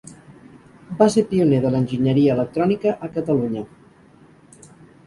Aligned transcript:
Va 1.01 1.07
ser 1.15 1.23
pioner 1.33 1.59
de 1.67 1.73
l'enginyeria 1.75 2.35
electrònica 2.39 2.95
a 3.09 3.13
Catalunya. 3.21 3.67